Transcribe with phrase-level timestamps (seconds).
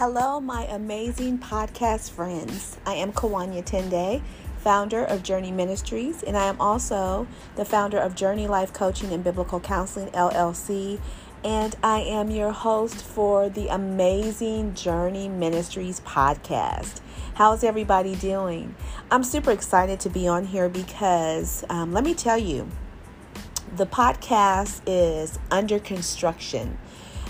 [0.00, 2.78] Hello, my amazing podcast friends.
[2.86, 4.22] I am Kawanya Tende,
[4.56, 9.22] founder of Journey Ministries, and I am also the founder of Journey Life Coaching and
[9.22, 10.98] Biblical Counseling LLC.
[11.44, 17.02] And I am your host for the amazing Journey Ministries podcast.
[17.34, 18.74] How's everybody doing?
[19.10, 22.70] I'm super excited to be on here because um, let me tell you,
[23.76, 26.78] the podcast is under construction.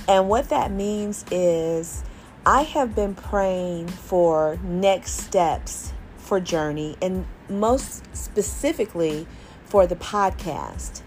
[0.07, 2.05] And what that means is
[2.47, 9.27] I have been praying for next steps for Journey and most specifically
[9.67, 11.03] for the podcast.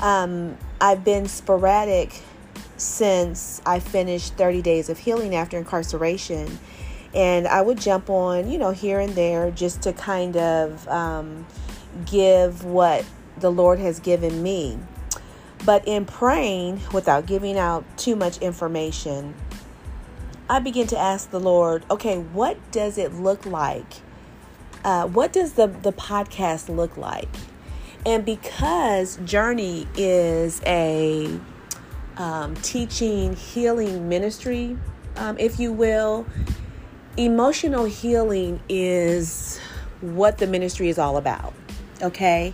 [0.00, 2.22] Um, I've been sporadic
[2.78, 6.58] since I finished 30 Days of Healing after incarceration.
[7.14, 11.46] And I would jump on, you know, here and there just to kind of um,
[12.06, 13.04] give what
[13.38, 14.78] the Lord has given me.
[15.64, 19.34] But in praying, without giving out too much information,
[20.48, 23.86] I begin to ask the Lord, okay, what does it look like?
[24.84, 27.28] Uh, what does the, the podcast look like?
[28.04, 31.40] And because Journey is a
[32.18, 34.76] um, teaching, healing ministry,
[35.16, 36.26] um, if you will,
[37.16, 39.58] emotional healing is
[40.02, 41.54] what the ministry is all about.
[42.02, 42.52] Okay.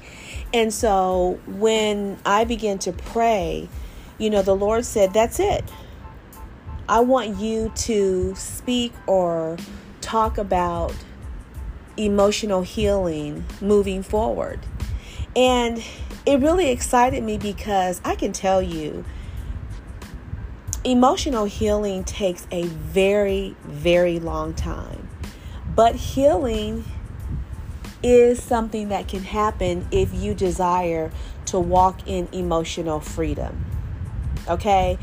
[0.54, 3.68] And so when I began to pray,
[4.18, 5.64] you know, the Lord said, that's it.
[6.90, 9.56] I want you to speak or
[10.00, 10.92] talk about
[11.96, 14.58] emotional healing moving forward.
[15.36, 15.84] And
[16.26, 19.04] it really excited me because I can tell you
[20.82, 25.08] emotional healing takes a very, very long time.
[25.76, 26.84] But healing
[28.02, 31.12] is something that can happen if you desire
[31.46, 33.64] to walk in emotional freedom.
[34.48, 34.98] Okay?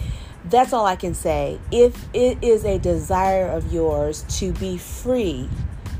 [0.50, 1.60] That's all I can say.
[1.72, 5.50] If it is a desire of yours to be free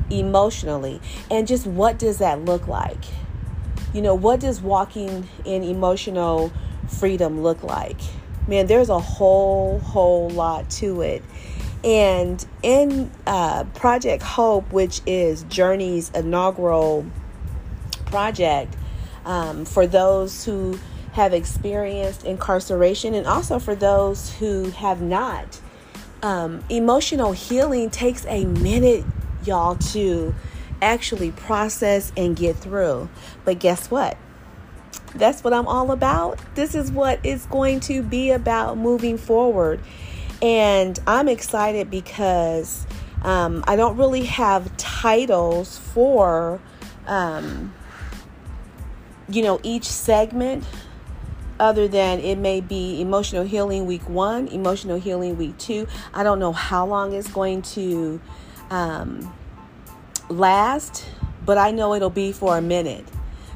[0.10, 3.04] emotionally, and just what does that look like?
[3.94, 6.52] You know, what does walking in emotional
[6.88, 8.00] freedom look like?
[8.48, 11.24] Man, there's a whole, whole lot to it.
[11.84, 17.06] And in uh, Project Hope, which is Journey's inaugural
[18.06, 18.76] project,
[19.26, 20.80] um, for those who
[21.18, 25.60] have experienced incarceration and also for those who have not.
[26.22, 29.04] Um, emotional healing takes a minute,
[29.44, 30.36] y'all, to
[30.80, 33.10] actually process and get through.
[33.46, 34.16] But guess what?
[35.16, 36.38] That's what I'm all about.
[36.54, 39.82] This is what it's going to be about moving forward.
[40.44, 42.86] And I'm excited because
[43.24, 46.62] um, I don't really have titles for,
[47.08, 47.74] um,
[49.28, 50.64] you know, each segment
[51.60, 55.88] other than it may be emotional healing week one, emotional healing week two.
[56.14, 58.22] I don't know how long it's going to
[58.70, 59.34] um,
[60.30, 61.06] last,
[61.46, 63.06] but I know it'll be for a minute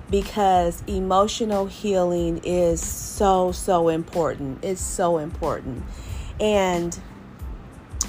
[0.09, 4.63] because emotional healing is so, so important.
[4.63, 5.83] It's so important.
[6.39, 6.99] And,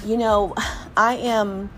[0.05, 0.53] you know,
[0.97, 1.71] I am.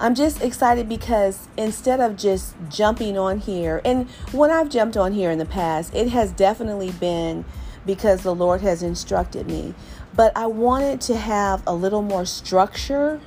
[0.00, 5.12] I'm just excited because instead of just jumping on here, and when I've jumped on
[5.12, 7.44] here in the past, it has definitely been
[7.86, 9.74] because the Lord has instructed me.
[10.14, 13.20] But I wanted to have a little more structure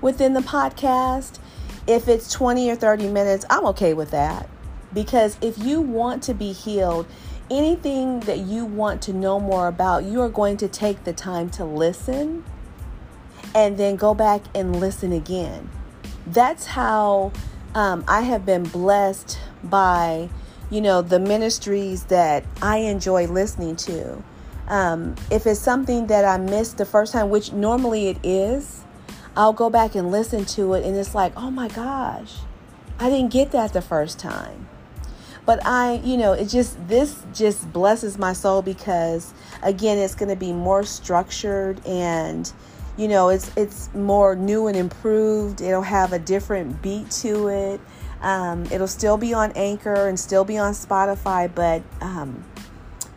[0.00, 1.38] within the podcast.
[1.86, 4.48] If it's 20 or 30 minutes, I'm okay with that.
[4.92, 7.06] Because if you want to be healed,
[7.50, 11.50] anything that you want to know more about, you are going to take the time
[11.50, 12.44] to listen
[13.54, 15.70] and then go back and listen again.
[16.26, 17.32] That's how
[17.74, 20.28] um, I have been blessed by
[20.70, 24.22] you know, the ministries that I enjoy listening to.
[24.68, 28.84] Um, if it's something that I missed the first time, which normally it is,
[29.36, 32.36] I'll go back and listen to it, and it's like, oh my gosh,
[32.98, 34.68] I didn't get that the first time.
[35.46, 40.28] But I, you know, it just, this just blesses my soul because, again, it's going
[40.28, 42.52] to be more structured and,
[42.96, 45.60] you know, it's, it's more new and improved.
[45.60, 47.80] It'll have a different beat to it.
[48.22, 52.44] Um, it'll still be on Anchor and still be on Spotify, but um,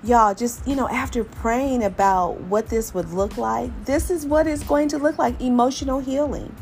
[0.04, 4.48] y'all, just you know, after praying about what this would look like, this is what
[4.48, 6.56] it's going to look like emotional healing.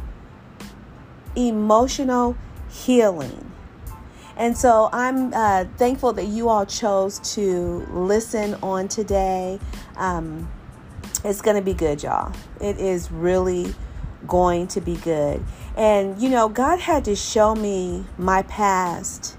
[1.36, 2.36] Emotional
[2.70, 3.52] healing.
[4.38, 9.60] And so I'm uh, thankful that you all chose to listen on today.
[9.98, 10.50] Um,
[11.24, 12.34] it's going to be good, y'all.
[12.60, 13.76] It is really
[14.28, 15.44] going to be good.
[15.78, 19.38] And, you know, God had to show me my past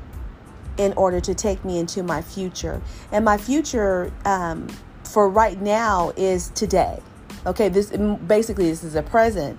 [0.78, 2.80] in order to take me into my future.
[3.10, 4.68] And my future um,
[5.04, 7.00] for right now is today.
[7.44, 9.58] Okay, this basically this is a present.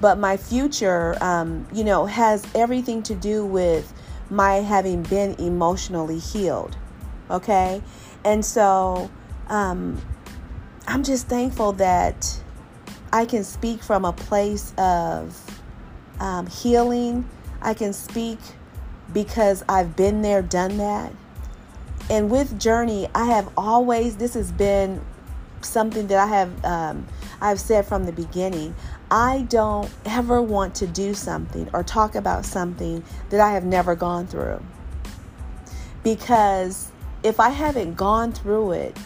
[0.00, 3.92] but my future, um, you know, has everything to do with
[4.30, 6.76] my having been emotionally healed.
[7.30, 7.80] Okay.
[8.24, 9.10] And so
[9.48, 10.00] um,
[10.86, 12.38] I'm just thankful that
[13.12, 15.53] I can speak from a place of
[16.24, 17.28] um, healing.
[17.60, 18.38] I can speak
[19.12, 21.12] because I've been there, done that.
[22.10, 25.00] And with Journey, I have always, this has been
[25.60, 27.06] something that I have, um,
[27.40, 28.74] I've said from the beginning.
[29.10, 33.94] I don't ever want to do something or talk about something that I have never
[33.94, 34.62] gone through.
[36.02, 36.90] Because
[37.22, 38.96] if I haven't gone through it,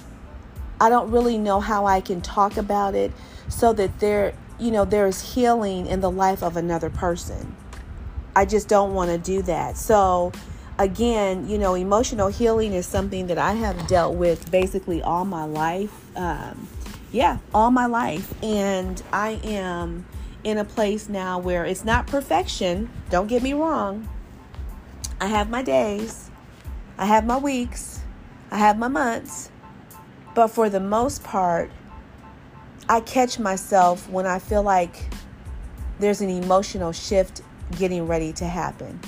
[0.81, 3.12] I don't really know how I can talk about it
[3.49, 7.56] so that there, you know, there's healing in the life of another person.
[8.34, 9.76] I just don't want to do that.
[9.76, 10.32] So,
[10.78, 15.44] again, you know, emotional healing is something that I have dealt with basically all my
[15.44, 15.93] life.
[16.16, 16.69] Um,
[17.10, 18.32] yeah, all my life.
[18.43, 20.06] And I am
[20.44, 22.90] in a place now where it's not perfection.
[23.10, 24.08] Don't get me wrong.
[25.20, 26.31] I have my days,
[26.96, 28.00] I have my weeks,
[28.52, 29.50] I have my months.
[30.34, 31.72] But for the most part,
[32.88, 34.96] I catch myself when I feel like
[35.99, 37.43] there's an emotional shift
[37.76, 39.00] getting ready to happen.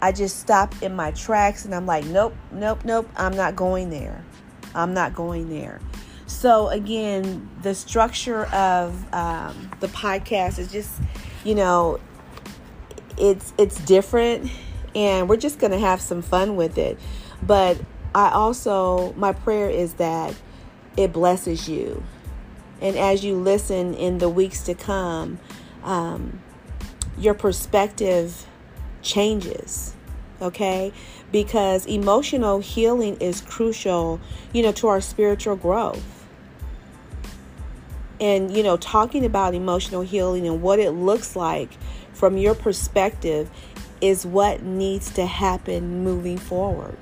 [0.00, 3.90] I just stop in my tracks and I'm like, nope, nope, nope, I'm not going
[3.90, 4.24] there.
[4.74, 5.80] I'm not going there.
[6.26, 11.00] So, again, the structure of um, the podcast is just,
[11.44, 11.98] you know,
[13.16, 14.50] it's it's different
[14.94, 16.98] and we're just going to have some fun with it.
[17.42, 17.80] But
[18.14, 20.34] I also my prayer is that
[20.96, 22.02] it blesses you.
[22.80, 25.38] And as you listen in the weeks to come,
[25.82, 26.40] um,
[27.18, 28.46] your perspective
[29.02, 29.96] changes
[30.40, 30.92] okay?
[31.32, 34.20] Because emotional healing is crucial
[34.52, 36.04] you know to our spiritual growth.
[38.20, 41.70] And you know talking about emotional healing and what it looks like
[42.12, 43.50] from your perspective
[44.00, 46.96] is what needs to happen moving forward.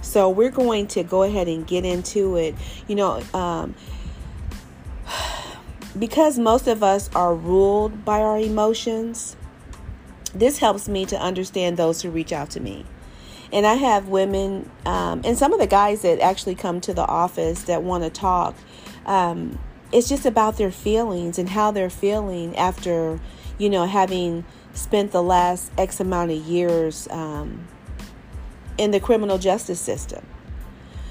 [0.00, 2.54] So we're going to go ahead and get into it.
[2.86, 3.74] You know um,
[5.98, 9.36] because most of us are ruled by our emotions,
[10.34, 12.84] this helps me to understand those who reach out to me.
[13.52, 17.06] And I have women, um, and some of the guys that actually come to the
[17.06, 18.54] office that want to talk.
[19.06, 19.58] Um,
[19.90, 23.18] it's just about their feelings and how they're feeling after,
[23.56, 27.66] you know, having spent the last X amount of years um,
[28.76, 30.26] in the criminal justice system.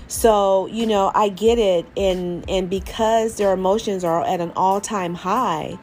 [0.07, 5.15] So, you know, I get it and and because their emotions are at an all-time
[5.15, 5.77] high,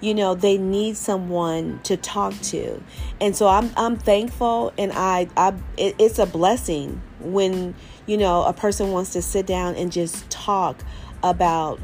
[0.00, 2.82] you know, they need someone to talk to.
[3.20, 7.74] And so I'm I'm thankful and I I it, it's a blessing when,
[8.06, 10.82] you know, a person wants to sit down and just talk
[11.22, 11.78] about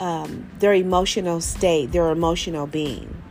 [0.00, 3.22] um, their emotional state, their emotional being.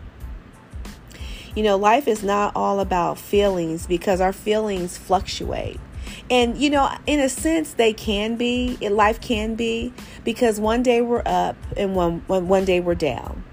[1.56, 5.80] You know, life is not all about feelings because our feelings fluctuate.
[6.30, 8.78] And you know, in a sense, they can be.
[8.82, 13.44] Life can be because one day we're up and one one day we're down.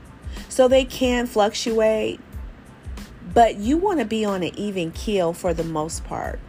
[0.49, 2.21] So they can fluctuate,
[3.33, 6.41] but you want to be on an even keel for the most part.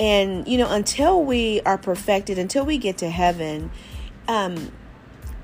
[0.00, 3.70] And you know, until we are perfected, until we get to heaven,
[4.28, 4.72] um,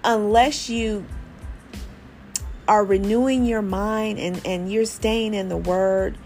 [0.05, 1.05] unless you
[2.69, 6.17] are renewing your mind and, and you're staying in the word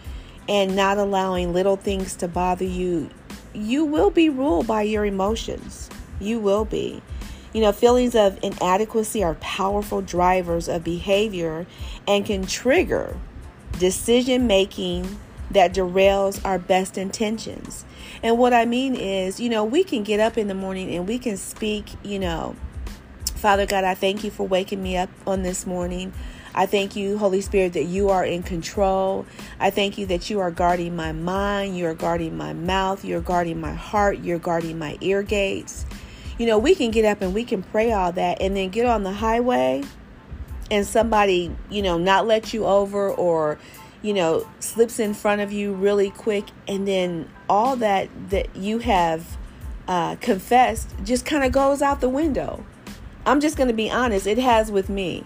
[0.49, 3.11] and not allowing little things to bother you,
[3.53, 5.89] you will be ruled by your emotions.
[6.21, 7.03] You will be.
[7.53, 11.67] You know, feelings of inadequacy are powerful drivers of behavior
[12.07, 13.17] and can trigger
[13.79, 15.19] decision making
[15.51, 17.85] that derails our best intentions.
[18.23, 21.09] And what I mean is, you know, we can get up in the morning and
[21.09, 22.55] we can speak, you know,
[23.35, 26.13] Father God, I thank you for waking me up on this morning.
[26.55, 29.27] I thank you, Holy Spirit, that you are in control.
[29.61, 33.21] I thank you that you are guarding my mind, you are guarding my mouth, you're
[33.21, 35.87] guarding my heart, you're guarding my ear gates.
[36.39, 38.87] You know, we can get up and we can pray all that and then get
[38.87, 39.83] on the highway
[40.71, 43.59] and somebody, you know, not let you over or,
[44.03, 48.79] you know, slips in front of you really quick and then all that that you
[48.79, 49.37] have
[49.89, 52.65] uh, confessed just kind of goes out the window.
[53.27, 55.25] I'm just going to be honest, it has with me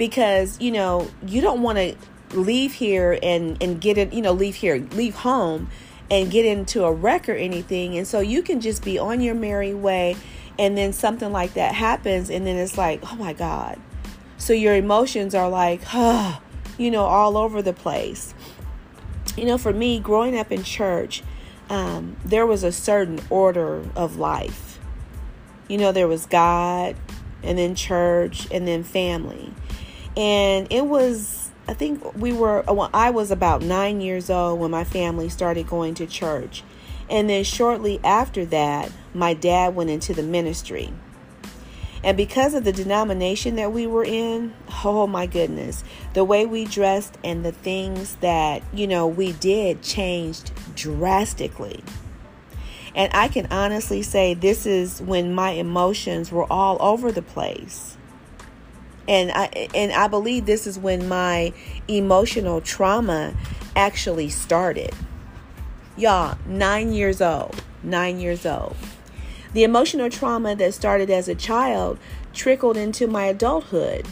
[0.00, 1.94] because you know you don't want to
[2.34, 5.68] leave here and and get it you know leave here leave home
[6.10, 7.96] and get into a wreck or anything.
[7.96, 10.16] And so you can just be on your merry way
[10.58, 13.78] and then something like that happens and then it's like oh my god.
[14.38, 16.40] So your emotions are like huh
[16.78, 18.32] you know all over the place.
[19.36, 21.22] You know for me growing up in church
[21.68, 24.78] um, there was a certain order of life.
[25.68, 26.96] You know there was god
[27.42, 29.52] and then church and then family
[30.16, 34.60] And it was, I think we were, uh, well, I was about nine years old
[34.60, 36.62] when my family started going to church.
[37.08, 40.92] And then shortly after that, my dad went into the ministry.
[42.02, 46.64] And because of the denomination that we were in, oh my goodness, the way we
[46.64, 51.84] dressed and the things that, you know, we did changed drastically.
[52.94, 57.98] And I can honestly say this is when my emotions were all over the place.
[59.10, 61.52] And I and I believe this is when my
[61.88, 63.34] emotional trauma
[63.74, 64.94] actually started.
[65.96, 67.62] Y'all, 9 years old.
[67.82, 68.76] 9 years old.
[69.52, 71.98] The emotional trauma that started as a child
[72.32, 74.06] trickled into my adulthood.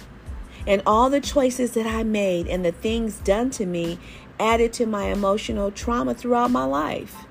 [0.67, 4.01] And all the choices that I made and the things done to me
[4.41, 7.25] added to my emotional trauma throughout my life.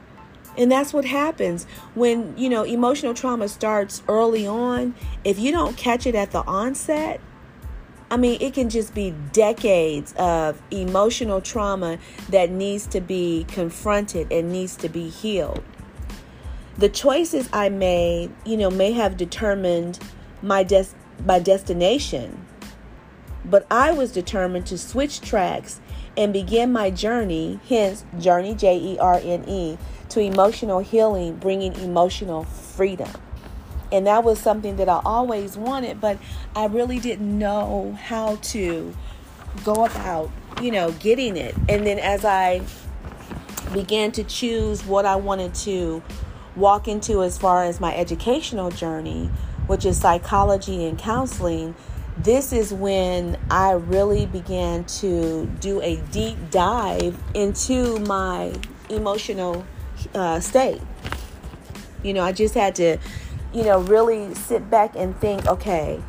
[0.58, 4.96] And that's what happens when, you know, emotional trauma starts early on.
[5.24, 7.20] If you don't catch it at the onset,
[8.10, 12.00] I mean, it can just be decades of emotional trauma
[12.30, 15.64] that needs to be confronted and needs to be healed.
[16.78, 20.00] The choices I made, you know, may have determined
[20.42, 20.96] my des-
[21.26, 22.46] my destination,
[23.44, 25.82] but I was determined to switch tracks
[26.16, 29.78] and begin my journey, hence journey J E R N E,
[30.10, 33.12] to emotional healing, bringing emotional freedom.
[33.92, 36.18] And that was something that I always wanted, but
[36.56, 38.94] I really didn't know how to
[39.64, 40.30] go about,
[40.62, 41.56] you know, getting it.
[41.70, 42.62] And then as I
[43.74, 46.04] began to choose what I wanted to
[46.56, 49.30] walk into as far as my educational journey,
[49.68, 51.76] which is psychology and counseling,
[52.18, 58.54] this is when I really began to do a deep dive into my
[58.90, 59.66] emotional
[60.16, 60.82] uh, state.
[62.04, 62.98] You know, I just had to,
[63.58, 66.00] you know, really sit back and think okay,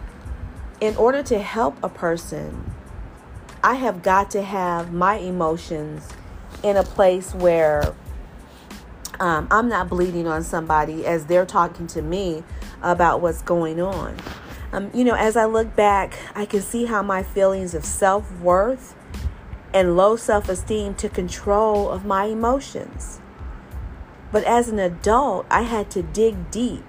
[0.83, 2.71] in order to help a person,
[3.64, 6.07] I have got to have my emotions
[6.62, 7.95] in a place where
[9.19, 12.45] um, I'm not bleeding on somebody as they're talking to me
[12.83, 14.17] about what's going on.
[14.71, 18.31] Um, you know, as I look back, I can see how my feelings of self
[18.40, 18.95] worth
[19.73, 23.21] and low self esteem took control of my emotions.
[24.31, 26.85] But as an adult, I had to dig deep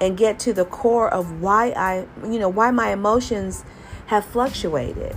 [0.00, 3.64] and get to the core of why I, you know, why my emotions
[4.06, 5.16] have fluctuated.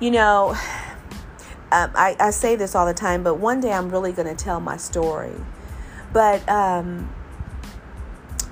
[0.00, 0.50] You know,
[1.72, 4.44] um, I, I say this all the time, but one day I'm really going to
[4.44, 5.34] tell my story.
[6.12, 7.12] But um,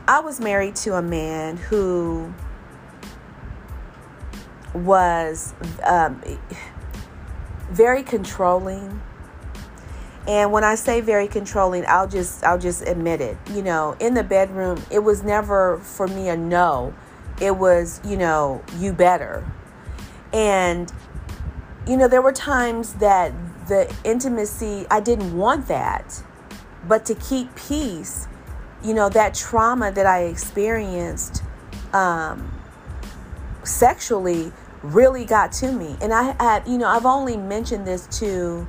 [0.07, 2.33] I was married to a man who
[4.75, 6.23] was um,
[7.71, 9.01] very controlling
[10.29, 13.39] and when I say very controlling, I'll just I'll just admit it.
[13.51, 16.95] You know, in the bedroom, it was never for me a no.
[17.41, 19.51] It was, you know, you better.
[20.35, 20.93] And
[21.87, 23.33] you know, there were times that
[23.69, 26.23] the intimacy, I didn't want that.
[26.87, 28.29] But to keep peace,
[28.85, 31.43] you know, that trauma that I experienced
[31.95, 32.53] um,
[33.65, 35.97] sexually really got to me.
[36.03, 38.67] And I had, you know, I've only mentioned this to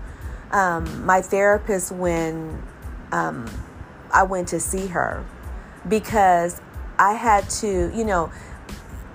[0.51, 2.61] um, my therapist when
[3.11, 3.49] um,
[4.11, 5.25] I went to see her
[5.87, 6.61] because
[6.97, 8.31] I had to, you know,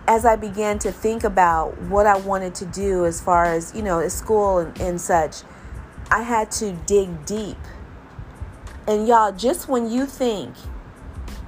[0.07, 3.83] as I began to think about what I wanted to do as far as, you
[3.83, 5.37] know, school and, and such,
[6.11, 7.57] I had to dig deep.
[8.87, 10.55] And y'all, just when you think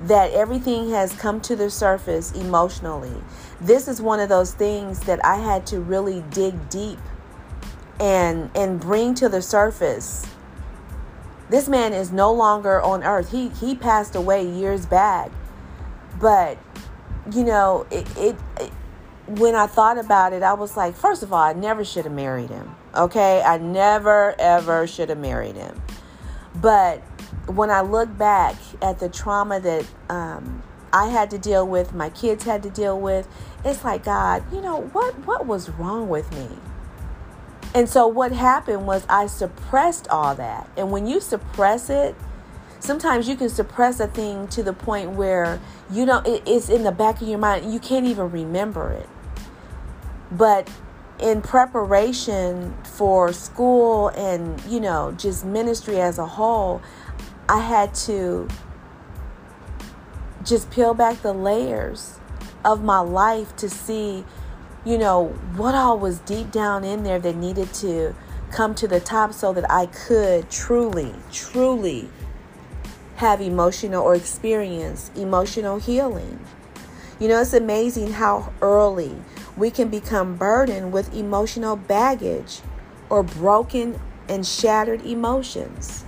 [0.03, 3.23] that everything has come to the surface emotionally,
[3.61, 6.99] this is one of those things that I had to really dig deep
[8.01, 10.27] and and bring to the surface
[11.49, 13.31] this man is no longer on earth.
[13.31, 15.31] He he passed away years back.
[16.21, 16.59] But
[17.33, 18.73] you know it, it, it
[19.27, 22.15] when i thought about it i was like first of all i never should have
[22.15, 23.43] married him okay?
[23.43, 25.83] I never ever should have married him.
[26.55, 27.03] But
[27.47, 30.63] when i look back at the trauma that um,
[30.93, 33.29] i had to deal with my kids had to deal with
[33.65, 36.49] it's like god you know what what was wrong with me
[37.75, 40.69] and so what happened was I suppressed all that.
[40.77, 42.15] And when you suppress it,
[42.81, 46.85] sometimes you can suppress a thing to the point where you don't it, it's in
[46.85, 49.09] the back of your mind you can't even remember it
[50.31, 50.71] but
[51.19, 56.81] in preparation for school and you know just ministry as a whole
[57.49, 58.47] i had to
[60.45, 62.21] just peel back the layers
[62.65, 64.25] of my life to see
[64.87, 65.27] you know,
[65.57, 68.15] what all was deep down in there that needed to
[68.53, 72.09] come to the top so that I could truly, truly
[73.17, 76.39] have emotional or experience emotional healing.
[77.19, 79.17] You know, it's amazing how early
[79.57, 82.61] we can become burdened with emotional baggage
[83.11, 86.05] or broken and shattered emotions.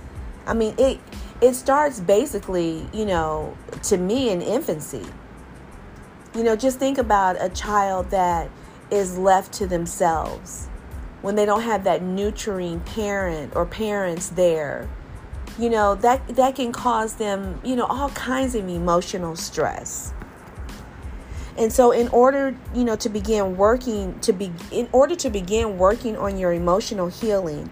[0.47, 0.99] I mean, it
[1.41, 5.05] it starts basically, you know, to me in infancy.
[6.33, 8.49] You know, just think about a child that
[8.91, 10.67] is left to themselves
[11.21, 14.89] when they don't have that nurturing parent or parents there.
[15.57, 20.13] You know, that that can cause them, you know, all kinds of emotional stress.
[21.57, 25.77] And so in order, you know, to begin working to be in order to begin
[25.77, 27.69] working on your emotional healing,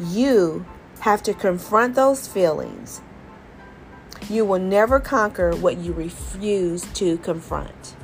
[0.00, 0.66] you
[1.00, 3.00] have to confront those feelings.
[4.28, 7.94] You will never conquer what you refuse to confront.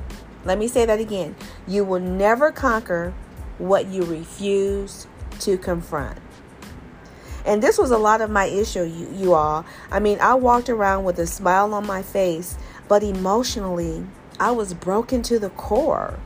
[0.45, 1.35] Let me say that again.
[1.67, 3.13] You will never conquer
[3.57, 5.07] what you refuse
[5.39, 6.19] to confront.
[7.45, 9.65] And this was a lot of my issue, you, you all.
[9.91, 14.05] I mean, I walked around with a smile on my face, but emotionally,
[14.39, 16.19] I was broken to the core.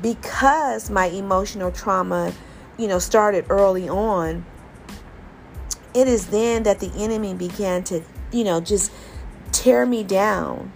[0.00, 2.32] Because my emotional trauma,
[2.78, 4.44] you know, started early on,
[5.94, 8.92] it is then that the enemy began to, you know, just
[9.50, 10.72] tear me down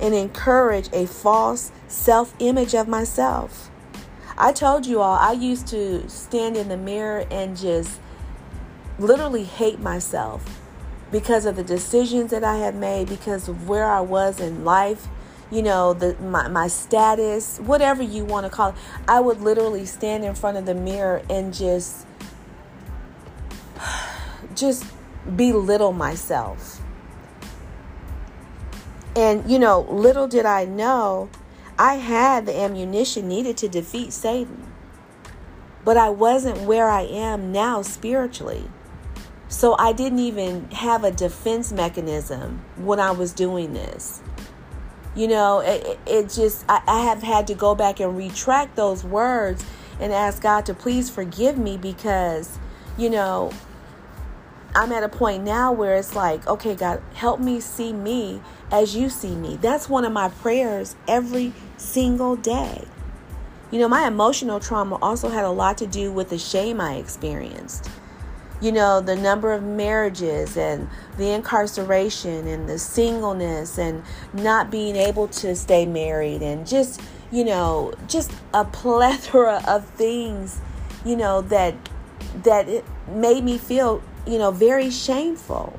[0.00, 3.70] and encourage a false self image of myself.
[4.36, 8.00] I told you all, I used to stand in the mirror and just
[8.98, 10.60] literally hate myself
[11.10, 15.08] because of the decisions that I had made, because of where I was in life,
[15.50, 18.74] you know, the my, my status, whatever you want to call it.
[19.06, 22.06] I would literally stand in front of the mirror and just
[24.54, 24.84] just
[25.36, 26.77] belittle myself.
[29.18, 31.28] And you know, little did I know
[31.76, 34.72] I had the ammunition needed to defeat Satan.
[35.84, 38.70] But I wasn't where I am now spiritually.
[39.48, 44.22] So I didn't even have a defense mechanism when I was doing this.
[45.16, 49.02] You know, it, it just, I, I have had to go back and retract those
[49.02, 49.64] words
[49.98, 52.56] and ask God to please forgive me because,
[52.96, 53.50] you know,
[54.74, 58.94] I'm at a point now where it's like, okay, God, help me see me as
[58.94, 59.56] you see me.
[59.56, 62.84] That's one of my prayers every single day.
[63.70, 66.94] You know, my emotional trauma also had a lot to do with the shame I
[66.96, 67.90] experienced.
[68.60, 74.02] You know, the number of marriages and the incarceration and the singleness and
[74.32, 77.00] not being able to stay married and just,
[77.30, 80.60] you know, just a plethora of things,
[81.04, 81.74] you know, that
[82.42, 85.78] that it made me feel, you know, very shameful.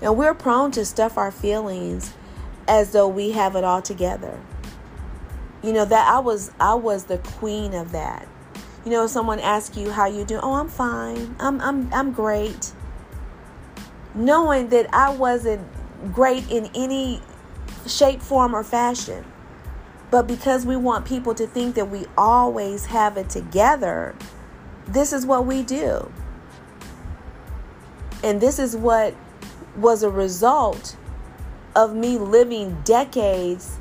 [0.00, 2.14] And we're prone to stuff our feelings
[2.66, 4.38] as though we have it all together.
[5.62, 8.28] You know that i was i was the queen of that.
[8.84, 11.34] You know if someone asks you how you do, oh i'm fine.
[11.40, 12.72] I'm i'm i'm great.
[14.14, 15.66] Knowing that i wasn't
[16.12, 17.20] great in any
[17.86, 19.24] shape form or fashion.
[20.10, 24.14] But because we want people to think that we always have it together
[24.88, 26.10] this is what we do
[28.22, 29.14] and this is what
[29.76, 30.96] was a result
[31.76, 33.78] of me living decades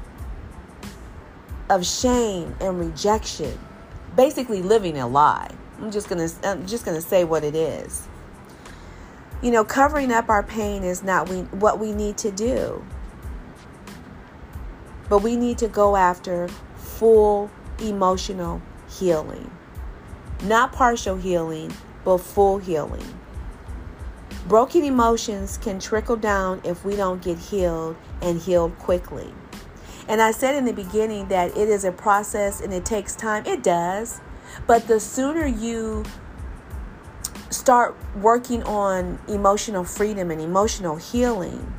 [1.69, 3.57] of shame and rejection,
[4.15, 5.49] basically living a lie.
[5.79, 8.07] I'm just going to I'm just going to say what it is.
[9.41, 12.83] You know, covering up our pain is not we, what we need to do.
[15.09, 19.51] But we need to go after full emotional healing.
[20.43, 21.71] Not partial healing,
[22.03, 23.16] but full healing.
[24.47, 29.33] Broken emotions can trickle down if we don't get healed and healed quickly.
[30.07, 33.45] And I said in the beginning that it is a process and it takes time.
[33.45, 34.21] It does.
[34.65, 36.05] But the sooner you
[37.49, 41.73] start working on emotional freedom and emotional healing,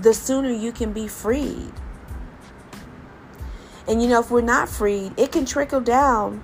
[0.00, 1.72] the sooner you can be freed.
[3.86, 6.42] And you know, if we're not freed, it can trickle down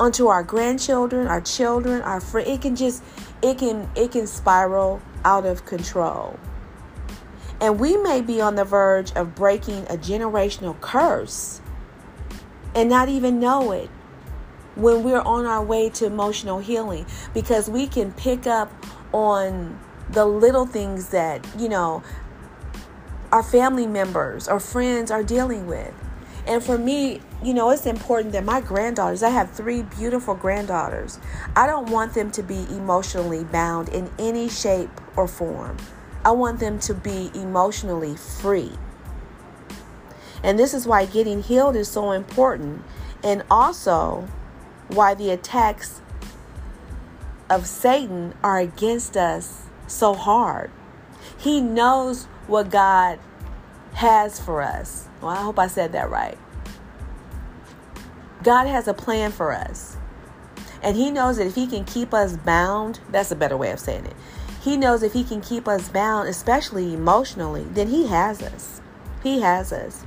[0.00, 2.48] onto our grandchildren, our children, our friends.
[2.48, 3.02] It can just
[3.42, 6.38] it can it can spiral out of control.
[7.60, 11.60] And we may be on the verge of breaking a generational curse
[12.74, 13.88] and not even know it
[14.74, 18.72] when we're on our way to emotional healing because we can pick up
[19.12, 19.78] on
[20.10, 22.02] the little things that, you know,
[23.32, 25.94] our family members or friends are dealing with.
[26.46, 31.18] And for me, you know, it's important that my granddaughters, I have three beautiful granddaughters,
[31.56, 35.78] I don't want them to be emotionally bound in any shape or form.
[36.24, 38.72] I want them to be emotionally free.
[40.42, 42.82] And this is why getting healed is so important,
[43.22, 44.28] and also
[44.88, 46.02] why the attacks
[47.48, 50.70] of Satan are against us so hard.
[51.38, 53.18] He knows what God
[53.94, 55.08] has for us.
[55.24, 56.36] Well, I hope I said that right.
[58.42, 59.96] God has a plan for us.
[60.82, 63.80] And He knows that if He can keep us bound, that's a better way of
[63.80, 64.12] saying it.
[64.60, 68.82] He knows if He can keep us bound, especially emotionally, then He has us.
[69.22, 70.04] He has us.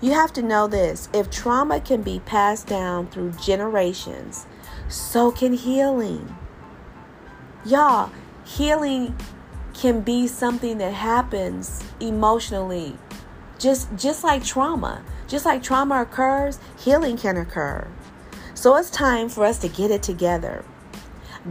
[0.00, 4.46] You have to know this if trauma can be passed down through generations,
[4.88, 6.36] so can healing.
[7.64, 8.12] Y'all,
[8.44, 9.16] healing
[9.74, 12.96] can be something that happens emotionally
[13.60, 17.86] just just like trauma just like trauma occurs healing can occur.
[18.54, 20.64] So it's time for us to get it together.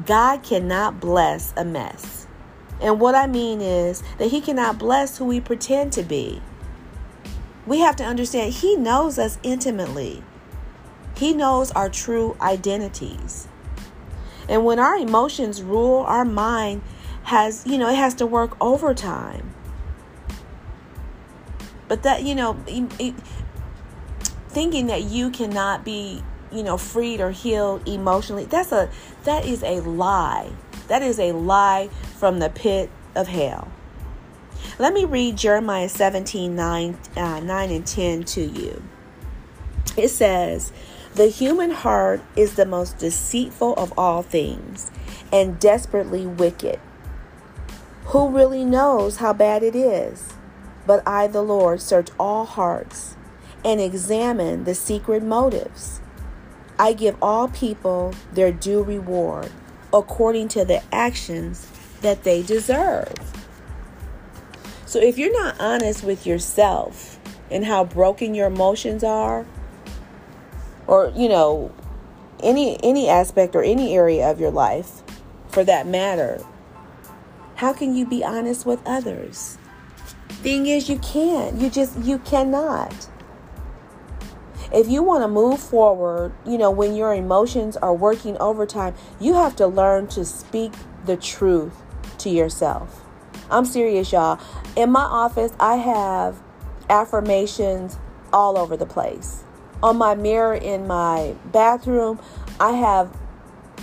[0.06, 2.28] God cannot bless a mess.
[2.82, 6.42] And what i mean is that he cannot bless who we pretend to be.
[7.66, 10.24] We have to understand he knows us intimately.
[11.16, 13.48] He knows our true identities.
[14.50, 16.82] And when our emotions rule our mind
[17.24, 19.54] has, you know, it has to work overtime.
[21.90, 23.14] But that, you know, it,
[24.48, 28.90] thinking that you cannot be, you know, freed or healed emotionally, that's a
[29.26, 30.54] that is a lie.
[30.88, 33.68] That is a lie from the pit of hell.
[34.78, 38.82] Let me read Jeremiah 17 9, uh, 9 and 10 to you.
[39.98, 40.72] It says,
[41.16, 44.92] The human heart is the most deceitful of all things
[45.34, 46.80] and desperately wicked.
[48.06, 50.34] Who really knows how bad it is?
[50.90, 53.16] But I, the Lord, search all hearts
[53.64, 56.02] and examine the secret motives.
[56.80, 59.52] I give all people their due reward
[59.94, 61.68] according to the actions
[62.02, 63.14] that they deserve.
[64.88, 67.20] So if you're not honest with yourself
[67.52, 69.46] and how broken your emotions are,
[70.88, 71.72] or you know,
[72.42, 75.04] any any aspect or any area of your life
[75.50, 76.44] for that matter,
[77.58, 79.60] how can you be honest with others?
[80.30, 81.60] Thing is, you can't.
[81.60, 83.10] You just, you cannot.
[84.72, 89.34] If you want to move forward, you know, when your emotions are working overtime, you
[89.34, 90.74] have to learn to speak
[91.06, 91.74] the truth
[92.20, 93.04] to yourself.
[93.50, 94.40] I'm serious, y'all.
[94.76, 96.40] In my office, I have
[96.90, 97.98] affirmations
[98.32, 99.44] all over the place.
[99.82, 102.20] On my mirror in my bathroom,
[102.60, 103.16] I have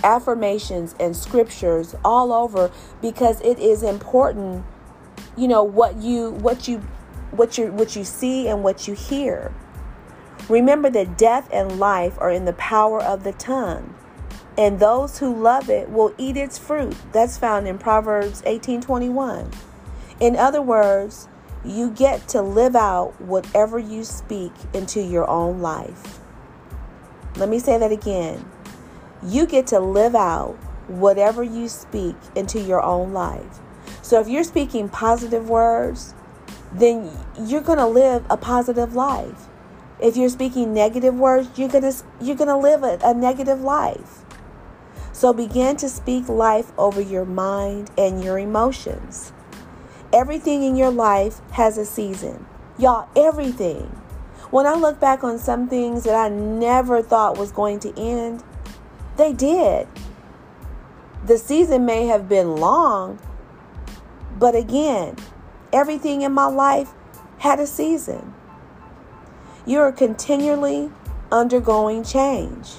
[0.03, 4.63] affirmations and scriptures all over because it is important
[5.37, 6.79] you know what you what you
[7.31, 9.53] what you what you see and what you hear.
[10.49, 13.93] Remember that death and life are in the power of the tongue
[14.57, 16.95] and those who love it will eat its fruit.
[17.11, 19.51] That's found in proverbs 18:21
[20.19, 21.27] in other words
[21.63, 26.19] you get to live out whatever you speak into your own life.
[27.35, 28.49] Let me say that again.
[29.21, 30.55] You get to live out
[30.87, 33.59] whatever you speak into your own life.
[34.07, 36.13] So if you're speaking positive words,
[36.71, 39.47] then you're going to live a positive life.
[39.99, 43.59] If you're speaking negative words, you're going to you're going to live a, a negative
[43.59, 44.19] life.
[45.11, 49.33] So begin to speak life over your mind and your emotions.
[50.13, 52.45] Everything in your life has a season.
[52.77, 53.87] Y'all, everything.
[54.51, 58.41] When I look back on some things that I never thought was going to end,
[59.17, 59.85] they did.
[61.25, 63.19] The season may have been long,
[64.39, 65.15] but again,
[65.73, 66.91] everything in my life
[67.39, 68.33] had a season.
[69.65, 70.91] You are continually
[71.31, 72.75] undergoing change.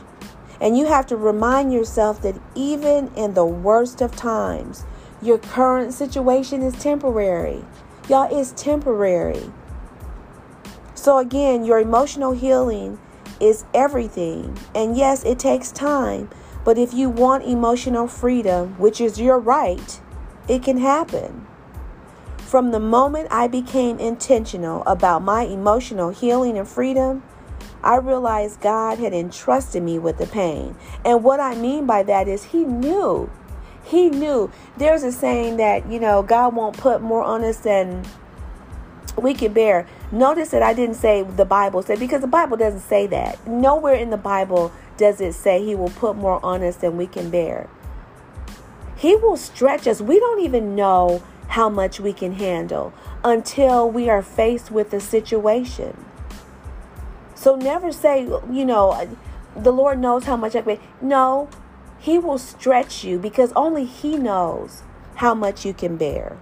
[0.60, 4.84] And you have to remind yourself that even in the worst of times,
[5.22, 7.64] your current situation is temporary.
[8.08, 9.52] Y'all, it's temporary.
[10.94, 12.98] So, again, your emotional healing
[13.40, 14.58] is everything.
[14.74, 16.28] And yes, it takes time,
[16.64, 20.00] but if you want emotional freedom, which is your right,
[20.48, 21.47] it can happen.
[22.48, 27.22] From the moment I became intentional about my emotional healing and freedom,
[27.82, 30.74] I realized God had entrusted me with the pain.
[31.04, 33.28] And what I mean by that is He knew.
[33.84, 34.50] He knew.
[34.78, 38.02] There's a saying that, you know, God won't put more on us than
[39.18, 39.86] we can bear.
[40.10, 43.46] Notice that I didn't say the Bible said because the Bible doesn't say that.
[43.46, 47.08] Nowhere in the Bible does it say he will put more on us than we
[47.08, 47.68] can bear.
[48.96, 50.00] He will stretch us.
[50.00, 52.92] We don't even know how much we can handle
[53.24, 56.04] until we are faced with a situation.
[57.34, 59.16] So never say, you know,
[59.56, 60.80] the Lord knows how much I can.
[61.00, 61.48] No,
[61.98, 64.82] He will stretch you because only He knows
[65.16, 66.36] how much you can bear.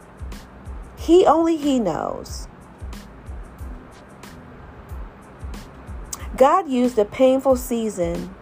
[0.97, 2.49] He only He knows.
[6.37, 8.35] God used a painful season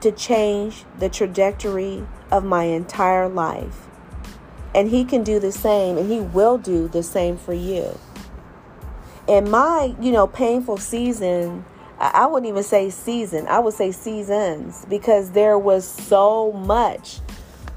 [0.00, 3.83] to change the trajectory of my entire life.
[4.74, 7.98] And He can do the same, and He will do the same for you.
[9.26, 11.64] In my, you know, painful season,
[11.98, 17.20] I wouldn't even say season, I would say seasons because there was so much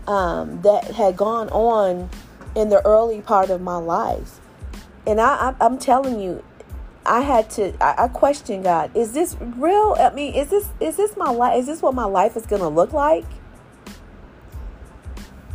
[0.07, 2.09] um, that had gone on
[2.55, 4.39] in the early part of my life.
[5.05, 6.43] And I, I, am telling you,
[7.05, 7.73] I had to.
[7.81, 8.95] I, I questioned God.
[8.95, 9.95] Is this real?
[9.97, 11.57] I mean, is this is this my life?
[11.59, 13.25] Is this what my life is going to look like?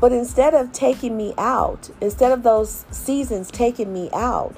[0.02, 4.56] But instead of taking me out, instead of those seasons taking me out,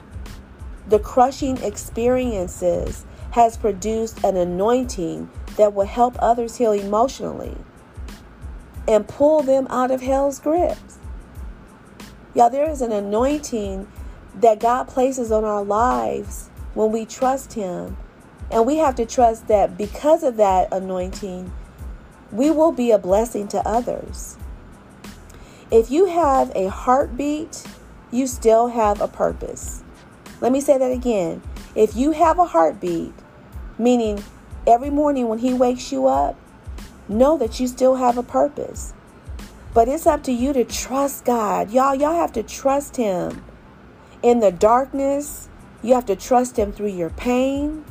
[0.88, 5.28] the crushing experiences has produced an anointing
[5.58, 7.58] that will help others heal emotionally
[8.88, 10.98] and pull them out of hell's grips.
[12.34, 13.86] Y'all, there is an anointing
[14.36, 17.98] that God places on our lives when we trust Him.
[18.50, 21.52] And we have to trust that because of that anointing,
[22.32, 24.38] we will be a blessing to others.
[25.70, 27.64] If you have a heartbeat,
[28.10, 29.82] you still have a purpose.
[30.40, 31.42] Let me say that again.
[31.74, 33.12] If you have a heartbeat,
[33.78, 34.22] meaning
[34.66, 36.38] every morning when He wakes you up,
[37.08, 38.92] know that you still have a purpose.
[39.72, 41.70] But it's up to you to trust God.
[41.70, 43.42] Y'all, y'all have to trust Him
[44.24, 45.50] in the darkness,
[45.82, 47.84] you have to trust Him through your pain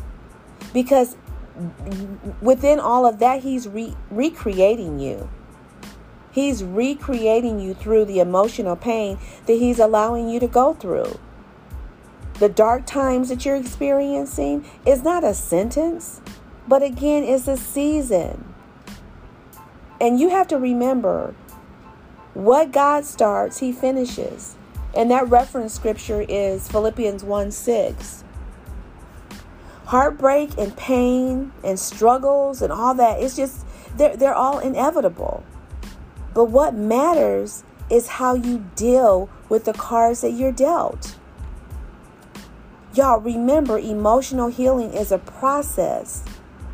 [0.74, 1.16] because
[2.42, 5.30] within all of that, He's re- recreating you.
[6.34, 11.20] He's recreating you through the emotional pain that He's allowing you to go through.
[12.40, 16.22] The dark times that you're experiencing is not a sentence,
[16.68, 18.52] but again, it's a season.
[20.02, 21.36] And you have to remember
[22.34, 24.56] what God starts, He finishes.
[24.96, 28.24] And that reference scripture is Philippians 1 6.
[29.86, 33.66] Heartbreak and pain and struggles and all that, it's just,
[33.96, 35.44] they're, they're all inevitable.
[36.34, 41.16] But what matters is how you deal with the cards that you're dealt.
[42.94, 46.24] Y'all remember, emotional healing is a process,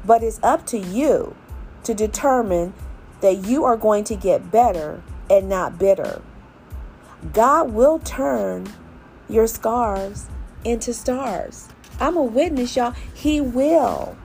[0.05, 1.35] but it's up to you
[1.83, 2.73] to determine
[3.21, 6.21] that you are going to get better and not bitter.
[7.33, 8.71] God will turn
[9.27, 10.27] your scars
[10.63, 11.67] into stars.
[11.99, 12.95] I'm a witness, y'all.
[13.13, 14.17] He will.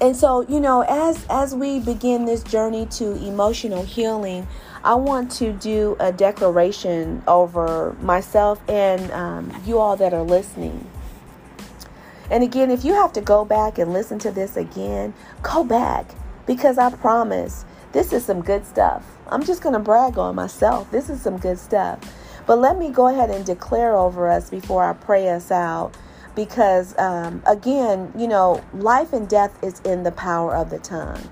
[0.00, 4.46] And so, you know, as as we begin this journey to emotional healing,
[4.84, 10.86] I want to do a declaration over myself and um, you all that are listening.
[12.30, 16.14] And again, if you have to go back and listen to this again, go back
[16.46, 19.04] because I promise this is some good stuff.
[19.28, 20.90] I'm just going to brag on myself.
[20.90, 21.98] This is some good stuff.
[22.46, 25.96] But let me go ahead and declare over us before I pray us out.
[26.36, 31.28] Because, um, again, you know, life and death is in the power of the tongue.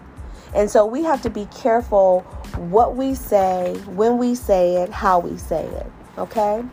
[0.54, 2.20] And so we have to be careful
[2.56, 5.86] what we say, when we say it, how we say it.
[6.18, 6.64] Okay?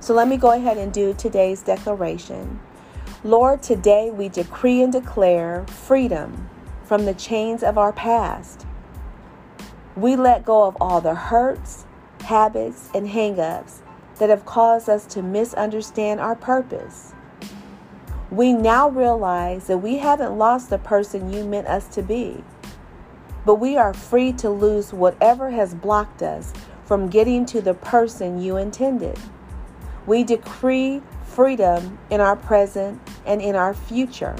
[0.00, 2.60] So let me go ahead and do today's declaration.
[3.24, 6.50] Lord, today we decree and declare freedom
[6.84, 8.66] from the chains of our past.
[9.96, 11.86] We let go of all the hurts,
[12.20, 13.78] habits, and hangups
[14.18, 17.13] that have caused us to misunderstand our purpose.
[18.34, 22.42] We now realize that we haven't lost the person you meant us to be,
[23.46, 26.52] but we are free to lose whatever has blocked us
[26.84, 29.16] from getting to the person you intended.
[30.04, 34.34] We decree freedom in our present and in our future.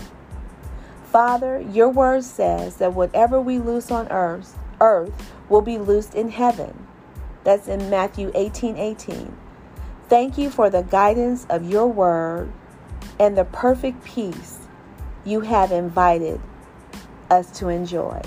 [1.05, 6.31] Father, your word says that whatever we lose on earth, earth will be loosed in
[6.31, 6.89] heaven.
[7.45, 9.37] That's in Matthew 18 18.
[10.09, 12.53] Thank you for the guidance of your word
[13.19, 14.59] and the perfect peace
[15.25, 16.41] you have invited
[17.31, 18.21] us to enjoy.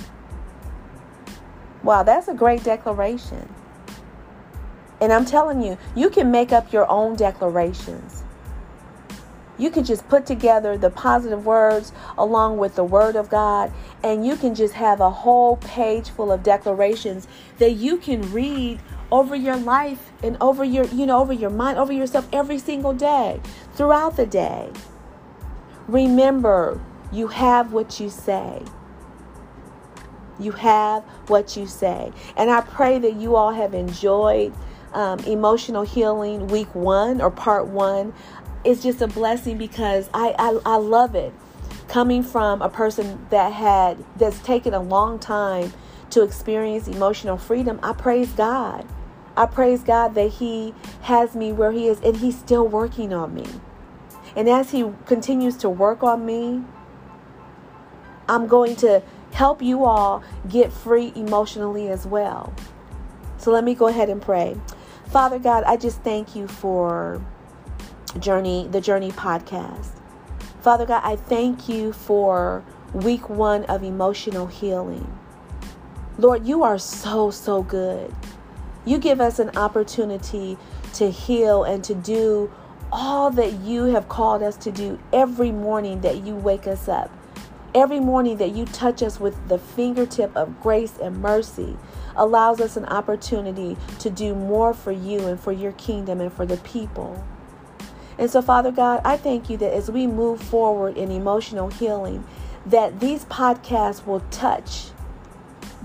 [1.84, 3.48] Wow, that's a great declaration.
[5.00, 8.24] And I'm telling you, you can make up your own declarations.
[9.60, 13.72] You can just put together the positive words along with the Word of God,
[14.04, 18.80] and you can just have a whole page full of declarations that you can read
[19.12, 22.94] over your life and over your, you know, over your mind, over yourself every single
[22.94, 23.40] day,
[23.78, 24.72] throughout the day.
[25.88, 28.64] Remember, you have what you say.
[30.40, 32.12] You have what you say.
[32.36, 34.54] And I pray that you all have enjoyed
[34.94, 38.14] um, emotional healing week one or part one
[38.68, 41.34] it's just a blessing because I, I, I love it.
[41.88, 45.72] Coming from a person that had that's taken a long time
[46.10, 48.86] to experience emotional freedom, I praise God.
[49.38, 53.34] I praise God that He has me where He is and He's still working on
[53.34, 53.46] me.
[54.38, 56.64] And as He continues to work on me,
[58.30, 59.02] I'm going to
[59.34, 62.54] help you all get free emotionally as well.
[63.38, 64.56] So let me go ahead and pray.
[65.08, 67.22] Father God, I just thank you for
[68.20, 69.90] Journey, the Journey podcast.
[70.62, 75.18] Father God, I thank you for week one of emotional healing.
[76.18, 78.14] Lord, you are so, so good.
[78.86, 80.58] You give us an opportunity
[80.94, 82.52] to heal and to do
[82.92, 87.12] all that you have called us to do every morning that you wake us up.
[87.76, 91.78] Every morning that you touch us with the fingertip of grace and mercy
[92.16, 96.46] allows us an opportunity to do more for you and for your kingdom and for
[96.46, 97.24] the people.
[98.18, 102.24] And so, Father God, I thank you that as we move forward in emotional healing,
[102.66, 104.88] that these podcasts will touch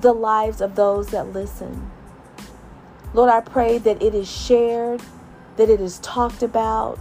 [0.00, 1.90] the lives of those that listen.
[3.14, 5.02] Lord, I pray that it is shared,
[5.56, 6.98] that it is talked about,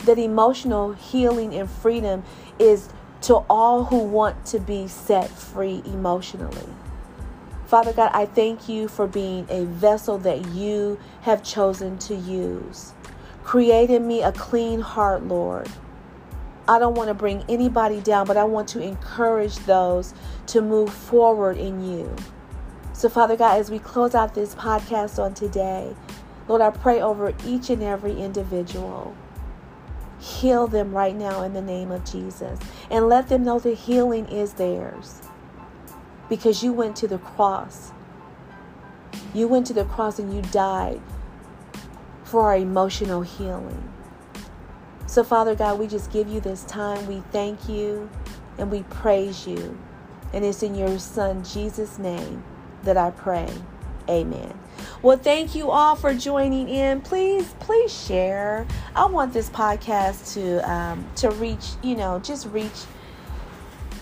[0.00, 2.22] that emotional healing and freedom
[2.58, 2.88] is
[3.22, 6.68] to all who want to be set free emotionally.
[7.66, 12.92] Father God, I thank you for being a vessel that you have chosen to use.
[13.44, 15.68] Create in me a clean heart, Lord.
[16.68, 20.14] I don't want to bring anybody down, but I want to encourage those
[20.48, 22.14] to move forward in you.
[22.92, 25.96] So, Father God, as we close out this podcast on today,
[26.48, 29.16] Lord, I pray over each and every individual.
[30.20, 32.58] Heal them right now in the name of Jesus.
[32.90, 35.20] And let them know that healing is theirs.
[36.28, 37.92] Because you went to the cross.
[39.34, 41.00] You went to the cross and you died
[42.24, 43.92] for our emotional healing.
[45.06, 47.06] So, Father God, we just give you this time.
[47.06, 48.08] We thank you
[48.58, 49.78] and we praise you.
[50.32, 52.42] And it's in your Son, Jesus' name,
[52.84, 53.52] that I pray.
[54.08, 54.61] Amen.
[55.02, 57.00] Well, thank you all for joining in.
[57.00, 58.64] Please, please share.
[58.94, 62.84] I want this podcast to um, to reach, you know, just reach